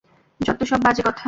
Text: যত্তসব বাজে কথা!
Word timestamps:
যত্তসব 0.39 0.79
বাজে 0.85 1.01
কথা! 1.05 1.19